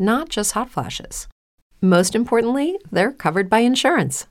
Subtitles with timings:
[0.00, 1.28] not just hot flashes.
[1.80, 4.26] Most importantly, they're covered by insurance.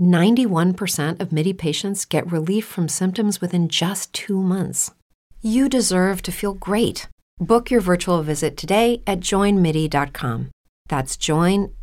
[0.00, 4.90] 91% of MIDI patients get relief from symptoms within just two months.
[5.42, 7.06] You deserve to feel great.
[7.38, 10.50] Book your virtual visit today at joinmidi.com.
[10.88, 11.76] That's joinmidi.com.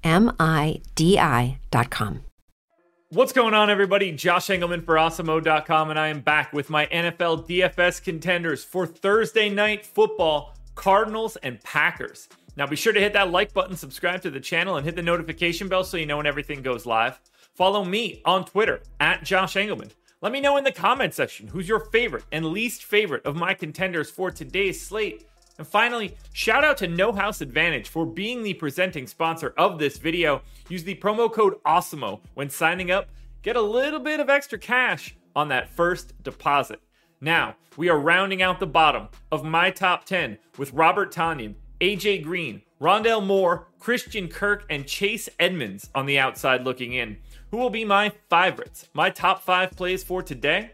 [3.10, 4.12] What's going on, everybody?
[4.12, 9.48] Josh Engelman for Awesemo.com, and I am back with my NFL DFS contenders for Thursday
[9.50, 12.28] night football Cardinals and Packers.
[12.58, 15.04] Now, be sure to hit that like button, subscribe to the channel, and hit the
[15.04, 17.22] notification bell so you know when everything goes live.
[17.54, 19.92] Follow me on Twitter at Josh Engleman.
[20.22, 23.54] Let me know in the comment section who's your favorite and least favorite of my
[23.54, 25.28] contenders for today's slate.
[25.60, 30.00] And finally, shout out to No House Advantage for being the presenting sponsor of this
[30.00, 30.42] video.
[30.68, 33.10] Use the promo code AWESEMO when signing up.
[33.44, 36.82] Get a little bit of extra cash on that first deposit.
[37.22, 42.24] Now, we are rounding out the bottom of my top 10 with Robert Tonyan, AJ
[42.24, 47.18] Green, Rondale Moore, Christian Kirk, and Chase Edmonds on the outside looking in.
[47.52, 48.90] Who will be my favorites?
[48.94, 50.72] My top five plays for today?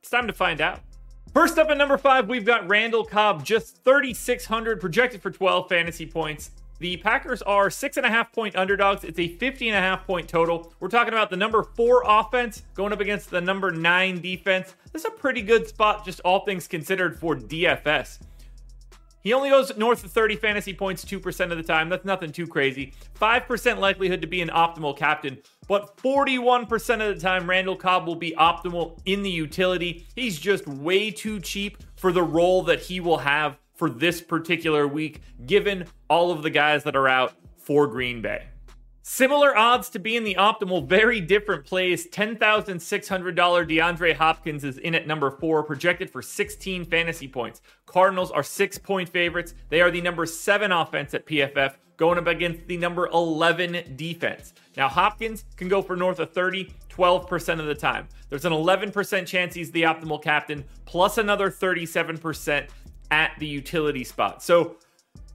[0.00, 0.80] It's time to find out.
[1.32, 6.04] First up at number five, we've got Randall Cobb, just 3,600, projected for 12 fantasy
[6.04, 6.50] points.
[6.80, 9.04] The Packers are six and a half point underdogs.
[9.04, 10.72] It's a 50 and a half point total.
[10.80, 14.74] We're talking about the number four offense going up against the number nine defense.
[14.92, 18.18] This is a pretty good spot, just all things considered, for DFS.
[19.22, 21.88] He only goes north of 30 fantasy points 2% of the time.
[21.88, 22.94] That's nothing too crazy.
[23.20, 25.38] 5% likelihood to be an optimal captain,
[25.68, 30.06] but 41% of the time, Randall Cobb will be optimal in the utility.
[30.14, 34.86] He's just way too cheap for the role that he will have for this particular
[34.86, 38.49] week, given all of the guys that are out for Green Bay.
[39.02, 42.06] Similar odds to be in the optimal, very different plays.
[42.08, 47.62] $10,600 DeAndre Hopkins is in at number four, projected for 16 fantasy points.
[47.86, 49.54] Cardinals are six point favorites.
[49.70, 54.52] They are the number seven offense at PFF, going up against the number 11 defense.
[54.76, 58.06] Now, Hopkins can go for north of 30, 12% of the time.
[58.28, 62.68] There's an 11% chance he's the optimal captain, plus another 37%
[63.10, 64.42] at the utility spot.
[64.42, 64.76] So,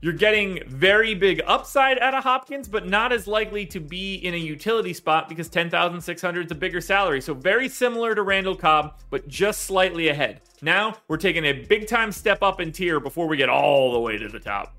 [0.00, 4.34] you're getting very big upside out of Hopkins, but not as likely to be in
[4.34, 7.20] a utility spot because 10,600 is a bigger salary.
[7.20, 10.42] So very similar to Randall Cobb, but just slightly ahead.
[10.62, 14.00] Now we're taking a big time step up in tier before we get all the
[14.00, 14.74] way to the top.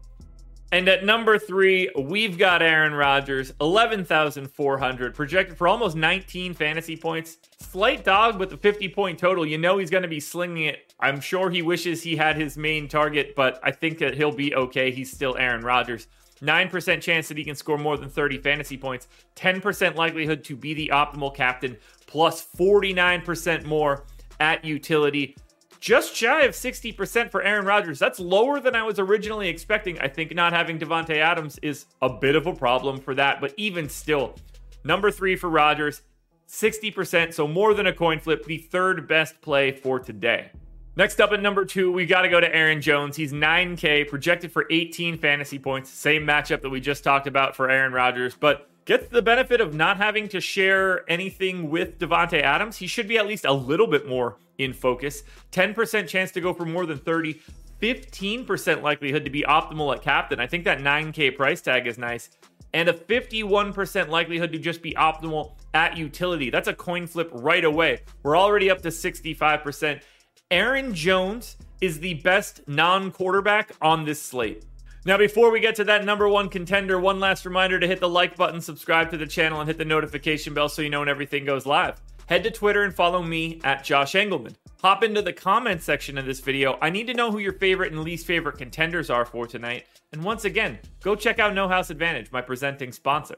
[0.72, 7.38] And at number three, we've got Aaron Rodgers, 11,400, projected for almost 19 fantasy points.
[7.60, 9.46] Slight dog with the 50 point total.
[9.46, 10.94] You know he's going to be slinging it.
[11.00, 14.54] I'm sure he wishes he had his main target, but I think that he'll be
[14.56, 14.92] okay.
[14.92, 16.08] He's still Aaron Rodgers.
[16.42, 20.74] 9% chance that he can score more than 30 fantasy points, 10% likelihood to be
[20.74, 24.04] the optimal captain, plus 49% more
[24.40, 25.36] at utility
[25.80, 28.00] just shy of 60% for Aaron Rodgers.
[28.00, 30.00] That's lower than I was originally expecting.
[30.00, 33.54] I think not having Davante Adams is a bit of a problem for that, but
[33.58, 34.36] even still,
[34.84, 36.02] number three for Rodgers,
[36.48, 40.52] 60%, so more than a coin flip, the third best play for today.
[40.96, 43.16] Next up at number two, we got to go to Aaron Jones.
[43.16, 45.92] He's 9K, projected for 18 fantasy points.
[45.92, 49.76] Same matchup that we just talked about for Aaron Rodgers, but gets the benefit of
[49.76, 52.78] not having to share anything with Davante Adams.
[52.78, 55.24] He should be at least a little bit more in focus.
[55.52, 57.40] 10% chance to go for more than 30.
[57.82, 60.40] 15% likelihood to be optimal at captain.
[60.40, 62.30] I think that 9K price tag is nice.
[62.74, 66.50] And a 51% likelihood to just be optimal at utility.
[66.50, 68.04] That's a coin flip right away.
[68.24, 70.02] We're already up to 65%.
[70.50, 74.64] Aaron Jones is the best non quarterback on this slate.
[75.08, 78.10] Now, before we get to that number one contender, one last reminder to hit the
[78.10, 81.08] like button, subscribe to the channel, and hit the notification bell so you know when
[81.08, 82.02] everything goes live.
[82.26, 84.58] Head to Twitter and follow me at Josh Engelman.
[84.82, 86.78] Hop into the comment section of this video.
[86.82, 89.86] I need to know who your favorite and least favorite contenders are for tonight.
[90.12, 93.38] And once again, go check out No House Advantage, my presenting sponsor.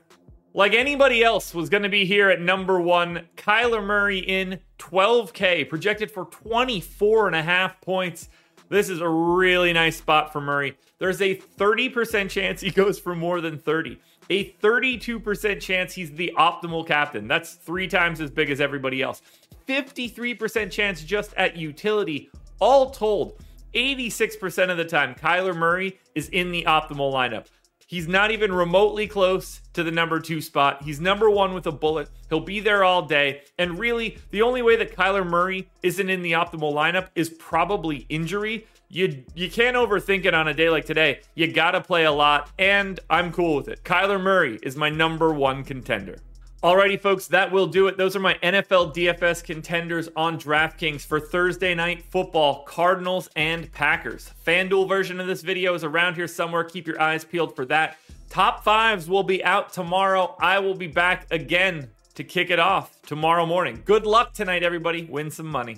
[0.55, 5.69] Like anybody else was going to be here at number one, Kyler Murray in 12K,
[5.69, 8.29] projected for 24 and a half points.
[8.69, 10.77] This is a really nice spot for Murray.
[10.99, 13.99] There's a 30% chance he goes for more than 30.
[14.29, 17.27] A 32% chance he's the optimal captain.
[17.27, 19.23] That's three times as big as everybody else.
[19.67, 22.29] 53% chance just at utility.
[22.59, 23.41] All told,
[23.73, 27.47] 86% of the time, Kyler Murray is in the optimal lineup.
[27.89, 30.83] He's not even remotely close to the number two spot.
[30.83, 32.07] He's number one with a bullet.
[32.29, 33.41] He'll be there all day.
[33.57, 38.05] And really, the only way that Kyler Murray isn't in the optimal lineup is probably
[38.07, 38.67] injury.
[38.89, 41.21] You you can't overthink it on a day like today.
[41.33, 43.83] You gotta play a lot, and I'm cool with it.
[43.83, 46.19] Kyler Murray is my number one contender.
[46.61, 47.95] Alrighty, folks, that will do it.
[47.95, 54.29] Those are my NFL DFS contenders on DraftKings for Thursday night football, Cardinals and Packers.
[54.45, 56.65] FanDuel version of this video is around here somewhere.
[56.65, 57.97] Keep your eyes peeled for that.
[58.29, 60.35] Top fives will be out tomorrow.
[60.37, 63.81] I will be back again to kick it off tomorrow morning.
[63.85, 65.05] Good luck tonight, everybody.
[65.05, 65.77] Win some money.